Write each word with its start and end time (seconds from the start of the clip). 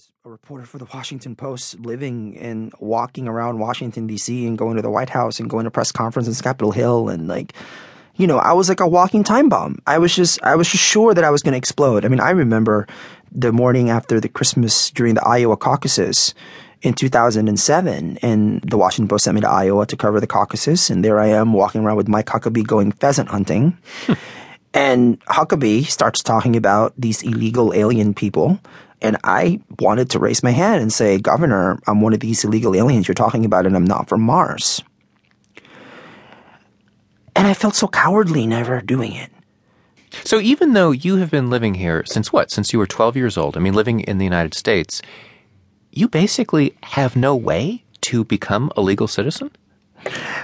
was 0.00 0.08
a 0.24 0.30
reporter 0.30 0.64
for 0.64 0.78
the 0.78 0.86
Washington 0.94 1.36
Post, 1.36 1.78
living 1.80 2.38
and 2.38 2.72
walking 2.80 3.28
around 3.28 3.58
Washington 3.58 4.06
D.C. 4.06 4.46
and 4.46 4.56
going 4.56 4.76
to 4.76 4.82
the 4.82 4.90
White 4.90 5.10
House 5.10 5.38
and 5.38 5.50
going 5.50 5.64
to 5.64 5.70
press 5.70 5.92
conferences, 5.92 6.40
Capitol 6.40 6.72
Hill, 6.72 7.10
and 7.10 7.28
like, 7.28 7.52
you 8.16 8.26
know, 8.26 8.38
I 8.38 8.54
was 8.54 8.70
like 8.70 8.80
a 8.80 8.88
walking 8.88 9.24
time 9.24 9.50
bomb. 9.50 9.78
I 9.86 9.98
was 9.98 10.14
just, 10.14 10.42
I 10.42 10.56
was 10.56 10.70
just 10.70 10.82
sure 10.82 11.12
that 11.12 11.22
I 11.22 11.28
was 11.28 11.42
going 11.42 11.52
to 11.52 11.58
explode. 11.58 12.06
I 12.06 12.08
mean, 12.08 12.20
I 12.20 12.30
remember 12.30 12.86
the 13.30 13.52
morning 13.52 13.90
after 13.90 14.20
the 14.20 14.28
Christmas 14.30 14.90
during 14.90 15.16
the 15.16 15.26
Iowa 15.26 15.58
caucuses 15.58 16.34
in 16.80 16.94
2007, 16.94 18.18
and 18.22 18.62
the 18.62 18.78
Washington 18.78 19.08
Post 19.08 19.24
sent 19.24 19.34
me 19.34 19.42
to 19.42 19.50
Iowa 19.50 19.84
to 19.84 19.96
cover 19.98 20.18
the 20.18 20.26
caucuses, 20.26 20.88
and 20.88 21.04
there 21.04 21.18
I 21.18 21.26
am 21.26 21.52
walking 21.52 21.82
around 21.82 21.96
with 21.96 22.08
Mike 22.08 22.26
Huckabee 22.26 22.66
going 22.66 22.92
pheasant 22.92 23.28
hunting. 23.28 23.76
and 24.74 25.20
Huckabee 25.26 25.86
starts 25.86 26.22
talking 26.22 26.56
about 26.56 26.94
these 26.96 27.22
illegal 27.22 27.74
alien 27.74 28.14
people 28.14 28.60
and 29.02 29.16
I 29.24 29.60
wanted 29.78 30.10
to 30.10 30.18
raise 30.18 30.42
my 30.42 30.50
hand 30.50 30.82
and 30.82 30.92
say, 30.92 31.18
Governor, 31.18 31.78
I'm 31.86 32.00
one 32.00 32.12
of 32.12 32.20
these 32.20 32.44
illegal 32.44 32.76
aliens 32.76 33.08
you're 33.08 33.14
talking 33.14 33.44
about, 33.44 33.66
and 33.66 33.74
I'm 33.74 33.84
not 33.84 34.08
from 34.08 34.20
Mars. 34.20 34.82
And 37.34 37.46
I 37.46 37.54
felt 37.54 37.74
so 37.74 37.88
cowardly 37.88 38.46
never 38.46 38.80
doing 38.82 39.12
it. 39.12 39.30
So 40.24 40.40
even 40.40 40.72
though 40.74 40.90
you 40.90 41.16
have 41.16 41.30
been 41.30 41.48
living 41.48 41.74
here 41.74 42.04
since 42.04 42.32
what? 42.32 42.50
Since 42.50 42.72
you 42.72 42.78
were 42.78 42.86
12 42.86 43.16
years 43.16 43.38
old, 43.38 43.56
I 43.56 43.60
mean, 43.60 43.74
living 43.74 44.00
in 44.00 44.18
the 44.18 44.24
United 44.24 44.54
States, 44.54 45.00
you 45.92 46.08
basically 46.08 46.76
have 46.82 47.16
no 47.16 47.34
way 47.34 47.84
to 48.02 48.24
become 48.24 48.70
a 48.76 48.82
legal 48.82 49.06
citizen? 49.06 49.50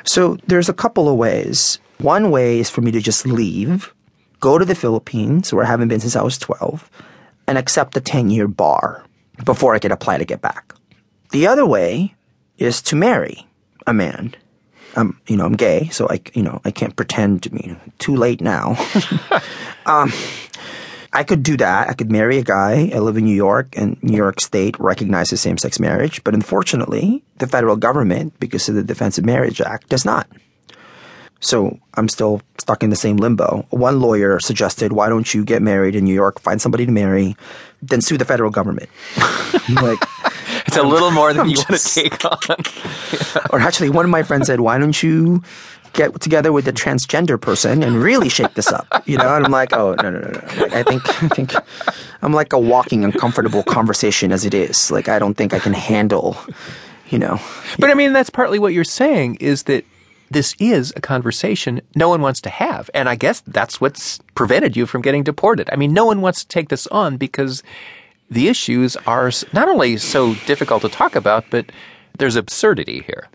So 0.04 0.38
there's 0.46 0.68
a 0.68 0.74
couple 0.74 1.08
of 1.08 1.16
ways. 1.16 1.78
One 1.98 2.30
way 2.30 2.60
is 2.60 2.70
for 2.70 2.80
me 2.80 2.90
to 2.92 3.00
just 3.00 3.26
leave, 3.26 3.92
go 4.40 4.58
to 4.58 4.64
the 4.64 4.74
Philippines, 4.74 5.52
where 5.52 5.64
I 5.64 5.68
haven't 5.68 5.88
been 5.88 6.00
since 6.00 6.16
I 6.16 6.22
was 6.22 6.38
12 6.38 6.90
and 7.46 7.58
accept 7.58 7.96
a 7.96 8.00
10 8.00 8.30
year 8.30 8.48
bar 8.48 9.04
before 9.44 9.74
I 9.74 9.78
could 9.78 9.92
apply 9.92 10.18
to 10.18 10.24
get 10.24 10.40
back. 10.40 10.74
The 11.30 11.46
other 11.46 11.66
way 11.66 12.14
is 12.58 12.80
to 12.82 12.96
marry 12.96 13.46
a 13.86 13.92
man. 13.92 14.34
I'm, 14.96 15.20
you 15.26 15.36
know, 15.36 15.44
I'm 15.44 15.56
gay, 15.56 15.88
so 15.88 16.08
I, 16.08 16.20
you 16.32 16.42
know, 16.42 16.60
I 16.64 16.70
can't 16.70 16.96
pretend 16.96 17.42
to 17.42 17.50
be 17.50 17.76
too 17.98 18.16
late 18.16 18.40
now. 18.40 18.76
um, 19.86 20.10
I 21.12 21.22
could 21.22 21.42
do 21.42 21.56
that. 21.58 21.88
I 21.88 21.92
could 21.92 22.10
marry 22.10 22.38
a 22.38 22.42
guy. 22.42 22.90
I 22.94 22.98
live 22.98 23.16
in 23.16 23.24
New 23.24 23.34
York, 23.34 23.76
and 23.76 24.02
New 24.02 24.16
York 24.16 24.40
State 24.40 24.78
recognizes 24.78 25.40
same-sex 25.40 25.78
marriage. 25.78 26.24
But 26.24 26.34
unfortunately, 26.34 27.22
the 27.38 27.46
federal 27.46 27.76
government, 27.76 28.38
because 28.40 28.68
of 28.68 28.74
the 28.74 28.82
Defense 28.82 29.18
of 29.18 29.24
Marriage 29.24 29.60
Act, 29.60 29.88
does 29.90 30.04
not. 30.04 30.26
So 31.40 31.78
I'm 31.94 32.08
still 32.08 32.40
stuck 32.58 32.82
in 32.82 32.90
the 32.90 32.96
same 32.96 33.16
limbo. 33.16 33.66
One 33.70 34.00
lawyer 34.00 34.40
suggested, 34.40 34.92
why 34.92 35.08
don't 35.08 35.32
you 35.34 35.44
get 35.44 35.62
married 35.62 35.94
in 35.94 36.04
New 36.04 36.14
York, 36.14 36.40
find 36.40 36.60
somebody 36.60 36.86
to 36.86 36.92
marry, 36.92 37.36
then 37.82 38.00
sue 38.00 38.16
the 38.16 38.24
federal 38.24 38.50
government? 38.50 38.88
like, 39.82 39.98
it's 40.66 40.76
a 40.76 40.82
little 40.82 41.10
more 41.10 41.32
than 41.32 41.42
I'm 41.42 41.48
you 41.48 41.56
just, 41.56 41.68
want 41.68 41.80
to 41.80 42.02
take 42.02 42.24
on. 43.44 43.44
Or 43.50 43.60
actually, 43.60 43.90
one 43.90 44.04
of 44.04 44.10
my 44.10 44.22
friends 44.22 44.46
said, 44.46 44.60
why 44.60 44.78
don't 44.78 45.02
you 45.02 45.42
get 45.92 46.20
together 46.20 46.52
with 46.52 46.68
a 46.68 46.72
transgender 46.72 47.40
person 47.40 47.82
and 47.82 47.96
really 47.96 48.28
shake 48.28 48.54
this 48.54 48.72
up? 48.72 49.02
You 49.06 49.18
know, 49.18 49.34
and 49.34 49.44
I'm 49.44 49.52
like, 49.52 49.72
oh 49.72 49.94
no 50.02 50.10
no 50.10 50.20
no 50.20 50.28
no. 50.28 50.62
Like, 50.62 50.72
I 50.72 50.82
think 50.82 51.22
I 51.22 51.28
think 51.28 51.54
I'm 52.22 52.32
like 52.32 52.52
a 52.52 52.58
walking 52.58 53.04
uncomfortable 53.04 53.62
conversation 53.62 54.32
as 54.32 54.44
it 54.44 54.54
is. 54.54 54.90
Like 54.90 55.08
I 55.08 55.18
don't 55.18 55.34
think 55.34 55.54
I 55.54 55.58
can 55.58 55.72
handle. 55.72 56.36
You 57.08 57.20
know, 57.20 57.40
but 57.78 57.88
I 57.88 57.94
mean 57.94 58.12
that's 58.12 58.30
partly 58.30 58.58
what 58.58 58.72
you're 58.72 58.82
saying 58.82 59.36
is 59.36 59.62
that 59.64 59.84
this 60.30 60.54
is 60.58 60.92
a 60.96 61.00
conversation 61.00 61.80
no 61.94 62.08
one 62.08 62.20
wants 62.20 62.40
to 62.42 62.50
have. 62.50 62.90
And 62.94 63.08
I 63.08 63.14
guess 63.14 63.40
that's 63.46 63.80
what's 63.80 64.18
prevented 64.34 64.76
you 64.76 64.86
from 64.86 65.02
getting 65.02 65.22
deported. 65.22 65.68
I 65.72 65.76
mean, 65.76 65.92
no 65.92 66.06
one 66.06 66.20
wants 66.20 66.40
to 66.40 66.48
take 66.48 66.68
this 66.68 66.86
on 66.88 67.16
because 67.16 67.62
the 68.30 68.48
issues 68.48 68.96
are 69.06 69.30
not 69.52 69.68
only 69.68 69.96
so 69.98 70.34
difficult 70.46 70.82
to 70.82 70.88
talk 70.88 71.14
about, 71.14 71.44
but 71.50 71.70
there's 72.18 72.36
absurdity 72.36 73.02
here. 73.06 73.28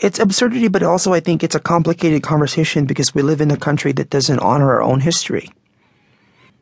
It's 0.00 0.18
absurdity, 0.18 0.68
but 0.68 0.82
also 0.82 1.12
I 1.12 1.20
think 1.20 1.42
it's 1.42 1.54
a 1.54 1.60
complicated 1.60 2.22
conversation 2.22 2.84
because 2.84 3.14
we 3.14 3.22
live 3.22 3.40
in 3.40 3.50
a 3.50 3.56
country 3.56 3.92
that 3.92 4.10
doesn't 4.10 4.38
honor 4.40 4.70
our 4.70 4.82
own 4.82 5.00
history. 5.00 5.50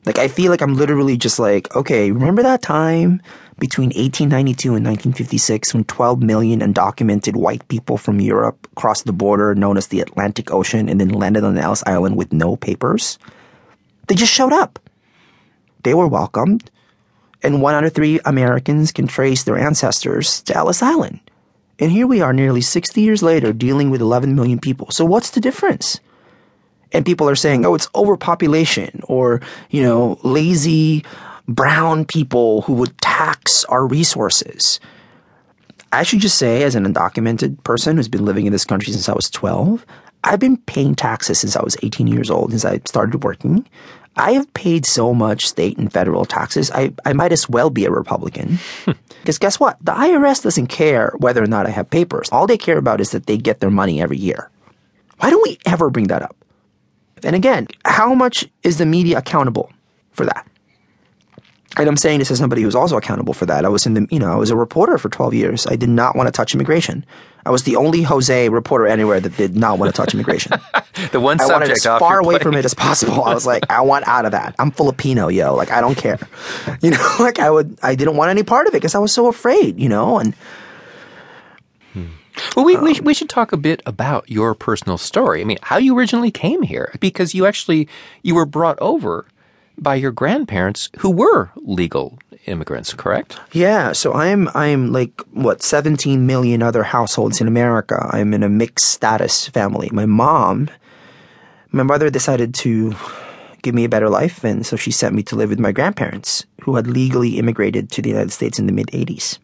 Like, 0.06 0.18
I 0.18 0.28
feel 0.28 0.50
like 0.50 0.62
I'm 0.62 0.76
literally 0.76 1.16
just 1.16 1.38
like, 1.38 1.74
okay, 1.76 2.10
remember 2.10 2.42
that 2.42 2.62
time 2.62 3.20
between 3.58 3.88
1892 3.88 4.68
and 4.68 4.86
1956 4.86 5.74
when 5.74 5.84
12 5.84 6.22
million 6.22 6.60
undocumented 6.60 7.36
white 7.36 7.66
people 7.68 7.98
from 7.98 8.20
Europe 8.20 8.66
crossed 8.76 9.04
the 9.04 9.12
border 9.12 9.54
known 9.54 9.76
as 9.76 9.88
the 9.88 10.00
Atlantic 10.00 10.50
Ocean 10.50 10.88
and 10.88 10.98
then 11.00 11.10
landed 11.10 11.44
on 11.44 11.58
Ellis 11.58 11.84
Island 11.86 12.16
with 12.16 12.32
no 12.32 12.56
papers? 12.56 13.18
They 14.08 14.14
just 14.14 14.32
showed 14.32 14.54
up. 14.54 14.78
They 15.82 15.94
were 15.94 16.08
welcomed, 16.08 16.70
and 17.42 17.62
one 17.62 17.74
out 17.74 17.84
of 17.84 17.92
three 17.92 18.20
Americans 18.24 18.92
can 18.92 19.06
trace 19.06 19.44
their 19.44 19.58
ancestors 19.58 20.42
to 20.42 20.56
Ellis 20.56 20.82
Island. 20.82 21.20
And 21.78 21.90
here 21.90 22.06
we 22.06 22.20
are 22.20 22.32
nearly 22.32 22.60
60 22.60 23.00
years 23.00 23.22
later 23.22 23.52
dealing 23.52 23.90
with 23.90 24.00
11 24.00 24.34
million 24.34 24.58
people. 24.58 24.90
So 24.90 25.04
what's 25.04 25.30
the 25.30 25.40
difference? 25.40 26.00
And 26.92 27.04
people 27.04 27.28
are 27.28 27.36
saying, 27.36 27.64
oh, 27.64 27.74
it's 27.74 27.88
overpopulation 27.94 29.00
or, 29.04 29.40
you 29.70 29.82
know, 29.82 30.18
lazy 30.22 31.04
brown 31.48 32.04
people 32.04 32.62
who 32.62 32.74
would 32.74 32.96
tax 33.00 33.64
our 33.64 33.86
resources. 33.86 34.80
I 35.92 36.04
should 36.04 36.20
just 36.20 36.38
say, 36.38 36.62
as 36.62 36.74
an 36.74 36.84
undocumented 36.84 37.62
person 37.64 37.96
who's 37.96 38.08
been 38.08 38.24
living 38.24 38.46
in 38.46 38.52
this 38.52 38.64
country 38.64 38.92
since 38.92 39.08
I 39.08 39.12
was 39.12 39.28
12, 39.30 39.84
I've 40.22 40.38
been 40.38 40.56
paying 40.58 40.94
taxes 40.94 41.40
since 41.40 41.56
I 41.56 41.62
was 41.62 41.76
18 41.82 42.06
years 42.06 42.30
old, 42.30 42.50
since 42.50 42.64
I 42.64 42.78
started 42.84 43.24
working. 43.24 43.66
I 44.16 44.32
have 44.32 44.52
paid 44.54 44.86
so 44.86 45.14
much 45.14 45.48
state 45.48 45.78
and 45.78 45.92
federal 45.92 46.24
taxes, 46.24 46.70
I, 46.72 46.92
I 47.04 47.12
might 47.12 47.32
as 47.32 47.48
well 47.48 47.70
be 47.70 47.84
a 47.84 47.90
Republican. 47.90 48.58
Because 49.20 49.38
guess 49.38 49.60
what? 49.60 49.76
The 49.84 49.92
IRS 49.92 50.42
doesn't 50.42 50.68
care 50.68 51.12
whether 51.18 51.42
or 51.42 51.46
not 51.46 51.66
I 51.66 51.70
have 51.70 51.90
papers. 51.90 52.30
All 52.32 52.46
they 52.46 52.56
care 52.56 52.78
about 52.78 53.02
is 53.02 53.10
that 53.10 53.26
they 53.26 53.36
get 53.36 53.60
their 53.60 53.70
money 53.70 54.00
every 54.00 54.16
year. 54.16 54.48
Why 55.18 55.28
don't 55.28 55.42
we 55.42 55.58
ever 55.66 55.90
bring 55.90 56.06
that 56.06 56.22
up? 56.22 56.34
And 57.24 57.36
again, 57.36 57.68
how 57.84 58.14
much 58.14 58.46
is 58.62 58.78
the 58.78 58.86
media 58.86 59.18
accountable 59.18 59.72
for 60.12 60.26
that? 60.26 60.46
And 61.76 61.88
I'm 61.88 61.96
saying 61.96 62.18
this 62.18 62.30
as 62.32 62.38
somebody 62.38 62.62
who's 62.62 62.74
also 62.74 62.96
accountable 62.96 63.32
for 63.32 63.46
that. 63.46 63.64
I 63.64 63.68
was 63.68 63.86
in 63.86 63.94
the, 63.94 64.06
you 64.10 64.18
know, 64.18 64.32
I 64.32 64.34
was 64.34 64.50
a 64.50 64.56
reporter 64.56 64.98
for 64.98 65.08
12 65.08 65.34
years. 65.34 65.66
I 65.68 65.76
did 65.76 65.88
not 65.88 66.16
want 66.16 66.26
to 66.26 66.32
touch 66.32 66.52
immigration. 66.52 67.06
I 67.46 67.50
was 67.50 67.62
the 67.62 67.76
only 67.76 68.02
Jose 68.02 68.48
reporter 68.48 68.86
anywhere 68.86 69.20
that 69.20 69.36
did 69.36 69.56
not 69.56 69.78
want 69.78 69.94
to 69.94 69.96
touch 69.96 70.12
immigration. 70.12 70.52
the 71.12 71.20
one 71.20 71.40
I 71.40 71.46
subject 71.46 71.78
as 71.78 71.84
far 71.84 72.18
away 72.18 72.38
from 72.40 72.54
it 72.54 72.64
as 72.64 72.74
possible. 72.74 73.22
I 73.24 73.32
was 73.32 73.46
like, 73.46 73.70
I 73.70 73.82
want 73.82 74.06
out 74.08 74.24
of 74.24 74.32
that. 74.32 74.56
I'm 74.58 74.72
Filipino, 74.72 75.28
yo. 75.28 75.54
Like, 75.54 75.70
I 75.70 75.80
don't 75.80 75.96
care. 75.96 76.18
You 76.82 76.90
know, 76.90 77.16
like 77.20 77.38
I 77.38 77.50
would, 77.50 77.78
I 77.82 77.94
didn't 77.94 78.16
want 78.16 78.30
any 78.30 78.42
part 78.42 78.66
of 78.66 78.74
it 78.74 78.78
because 78.78 78.94
I 78.94 78.98
was 78.98 79.12
so 79.12 79.26
afraid, 79.26 79.78
you 79.78 79.88
know, 79.88 80.18
and 80.18 80.34
hmm. 81.92 82.06
Well, 82.56 82.64
we, 82.64 82.76
um, 82.76 82.84
we, 82.84 83.00
we 83.00 83.14
should 83.14 83.28
talk 83.28 83.52
a 83.52 83.56
bit 83.56 83.82
about 83.86 84.28
your 84.30 84.54
personal 84.54 84.98
story. 84.98 85.40
I 85.40 85.44
mean, 85.44 85.58
how 85.62 85.78
you 85.78 85.96
originally 85.96 86.30
came 86.30 86.62
here, 86.62 86.92
because 87.00 87.34
you 87.34 87.46
actually, 87.46 87.88
you 88.22 88.34
were 88.34 88.46
brought 88.46 88.78
over 88.80 89.26
by 89.78 89.94
your 89.94 90.12
grandparents 90.12 90.90
who 90.98 91.10
were 91.10 91.50
legal 91.56 92.18
immigrants, 92.46 92.92
correct? 92.92 93.38
Yeah, 93.52 93.92
so 93.92 94.12
I'm 94.12 94.48
I'm 94.54 94.92
like 94.92 95.20
what 95.32 95.62
17 95.62 96.26
million 96.26 96.62
other 96.62 96.82
households 96.82 97.40
in 97.40 97.48
America. 97.48 98.08
I'm 98.12 98.34
in 98.34 98.42
a 98.42 98.48
mixed 98.48 98.90
status 98.90 99.48
family. 99.48 99.88
My 99.92 100.06
mom, 100.06 100.68
my 101.70 101.82
mother 101.82 102.10
decided 102.10 102.54
to 102.56 102.94
give 103.62 103.74
me 103.74 103.84
a 103.84 103.88
better 103.88 104.08
life, 104.08 104.44
and 104.44 104.64
so 104.66 104.76
she 104.76 104.90
sent 104.90 105.14
me 105.14 105.22
to 105.24 105.36
live 105.36 105.50
with 105.50 105.60
my 105.60 105.72
grandparents, 105.72 106.44
who 106.62 106.76
had 106.76 106.86
legally 106.86 107.38
immigrated 107.38 107.90
to 107.92 108.02
the 108.02 108.10
United 108.10 108.32
States 108.32 108.58
in 108.58 108.66
the 108.66 108.72
mid 108.72 108.88
80s 108.88 109.38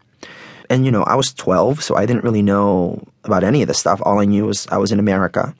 and 0.70 0.84
you 0.84 0.90
know, 0.90 1.02
I 1.04 1.14
was 1.14 1.32
12, 1.32 1.82
so 1.82 1.96
I 1.96 2.06
didn't 2.06 2.24
really 2.24 2.42
know 2.42 3.02
about 3.24 3.44
any 3.44 3.62
of 3.62 3.68
this 3.68 3.78
stuff. 3.78 4.00
All 4.04 4.20
I 4.20 4.24
knew 4.24 4.46
was 4.46 4.66
I 4.68 4.78
was 4.78 4.92
in 4.92 4.98
America. 4.98 5.54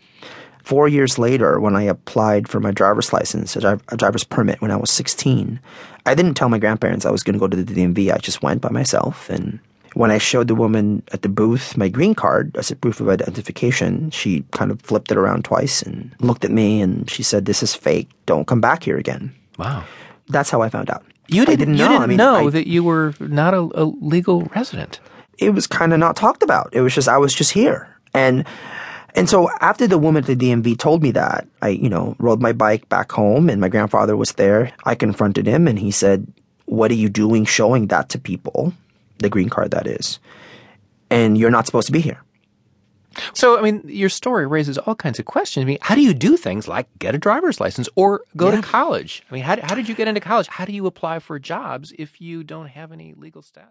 Four 0.63 0.89
years 0.89 1.17
later, 1.17 1.61
when 1.61 1.77
I 1.77 1.83
applied 1.83 2.49
for 2.49 2.59
my 2.59 2.73
driver's 2.73 3.13
license, 3.13 3.55
a, 3.55 3.81
a 3.89 3.97
driver's 3.97 4.25
permit 4.25 4.61
when 4.61 4.73
I 4.73 4.77
was 4.77 4.91
16, 4.91 5.61
I 6.07 6.15
didn't 6.15 6.35
tell 6.35 6.49
my 6.49 6.59
grandparents 6.59 7.07
I 7.07 7.13
was 7.13 7.23
going 7.23 7.35
to 7.35 7.41
go 7.41 7.47
to 7.47 7.57
the 7.57 7.75
DMV. 7.75 8.13
I 8.13 8.19
just 8.19 8.43
went 8.43 8.63
by 8.63 8.71
myself. 8.71 9.31
And 9.31 9.61
when 9.95 10.11
I 10.11 10.19
showed 10.19 10.49
the 10.49 10.57
woman 10.57 11.05
at 11.13 11.23
the 11.23 11.29
booth 11.29 11.77
my 11.77 11.89
green 11.89 12.15
card 12.15 12.57
as 12.57 12.71
a 12.71 12.77
proof 12.77 13.01
of 13.01 13.09
identification, 13.09 14.11
she 14.11 14.45
kind 14.51 14.71
of 14.73 14.81
flipped 14.83 15.13
it 15.13 15.17
around 15.17 15.45
twice 15.45 15.83
and 15.83 16.13
looked 16.19 16.45
at 16.45 16.51
me 16.51 16.81
and 16.81 17.09
she 17.09 17.23
said, 17.23 17.45
This 17.45 17.63
is 17.63 17.75
fake. 17.75 18.09
Don't 18.27 18.47
come 18.47 18.61
back 18.61 18.83
here 18.83 18.99
again. 18.99 19.33
Wow. 19.59 19.85
That's 20.29 20.51
how 20.51 20.63
I 20.63 20.69
found 20.69 20.91
out. 20.91 21.05
You 21.29 21.45
didn't, 21.45 21.59
didn't 21.59 21.75
you 21.75 21.85
know. 21.85 21.89
Didn't 21.89 22.03
I 22.03 22.07
mean, 22.07 22.17
know 22.17 22.47
I, 22.49 22.51
that 22.51 22.67
you 22.67 22.85
were 22.85 23.15
not 23.21 23.55
a, 23.55 23.69
a 23.75 23.85
legal 23.85 24.43
resident. 24.55 25.01
It 25.39 25.51
was 25.51 25.67
kind 25.67 25.93
of 25.93 25.99
not 25.99 26.17
talked 26.17 26.43
about. 26.43 26.71
It 26.73 26.81
was 26.81 26.95
just 26.95 27.09
I 27.09 27.19
was 27.19 27.35
just 27.35 27.53
here, 27.53 27.89
and 28.15 28.45
and 29.15 29.29
so 29.29 29.51
after 29.61 29.87
the 29.87 29.99
woman 29.99 30.25
at 30.25 30.27
the 30.27 30.37
DMV 30.37 30.79
told 30.79 31.03
me 31.03 31.11
that, 31.13 31.47
I 31.63 31.69
you 31.69 31.89
know 31.89 32.17
rode 32.19 32.41
my 32.41 32.53
bike 32.53 32.89
back 32.89 33.13
home, 33.13 33.51
and 33.51 33.61
my 33.61 33.69
grandfather 33.69 34.17
was 34.17 34.33
there. 34.33 34.73
I 34.85 34.95
confronted 34.95 35.47
him, 35.47 35.69
and 35.69 35.79
he 35.79 35.91
said, 35.91 36.27
"What 36.67 36.91
are 36.91 36.95
you 36.95 37.09
doing, 37.09 37.45
showing 37.45 37.89
that 37.89 38.09
to 38.11 38.19
people, 38.19 38.73
the 39.19 39.29
green 39.29 39.49
card 39.49 39.73
that 39.73 39.87
is, 39.87 40.19
and 41.11 41.37
you're 41.37 41.51
not 41.51 41.67
supposed 41.67 41.87
to 41.87 41.93
be 41.93 42.01
here." 42.01 42.23
So, 43.33 43.59
I 43.59 43.63
mean, 43.63 43.83
your 43.87 44.09
story 44.09 44.47
raises 44.47 44.79
all 44.79 44.95
kinds 44.95 45.19
of 45.19 45.25
questions. 45.25 45.63
I 45.63 45.67
mean, 45.67 45.79
how 45.81 45.95
do 45.95 46.03
you 46.03 46.15
do 46.15 46.37
things 46.37 46.69
like 46.69 46.87
get 46.99 47.15
a 47.15 47.19
driver's 47.19 47.61
license 47.61 47.89
or 47.97 48.23
go 48.37 48.51
yeah. 48.51 48.57
to 48.57 48.63
college? 48.63 49.23
I 49.31 49.35
mean, 49.35 49.43
how, 49.43 49.57
how 49.63 49.75
did 49.75 49.89
you 49.89 49.95
get 49.95 50.09
into 50.09 50.21
college? 50.21 50.49
How 50.49 50.65
do 50.65 50.73
you 50.73 50.87
apply 50.87 51.19
for 51.19 51.39
jobs 51.39 51.93
if 51.99 52.21
you 52.21 52.45
don't 52.45 52.69
have 52.69 52.93
any 52.93 53.15
legal 53.15 53.43
status? 53.43 53.65